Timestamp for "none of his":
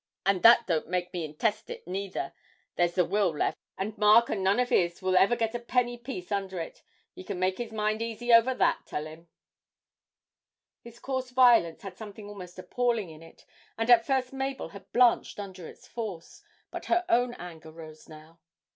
4.43-4.99